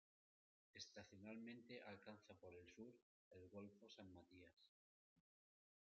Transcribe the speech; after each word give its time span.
Estacionalmente 0.73 1.83
alcanza 1.83 2.33
por 2.33 2.55
el 2.55 2.67
sur 2.67 2.97
el 3.33 3.47
golfo 3.49 3.87
San 3.87 4.11
Matías. 4.11 4.67